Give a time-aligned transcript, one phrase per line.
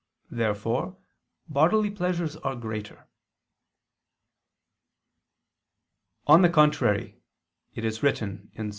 [0.31, 0.97] Therefore
[1.47, 3.07] bodily pleasures are greater.
[6.25, 7.21] On the contrary,
[7.75, 8.61] It is written (Ps.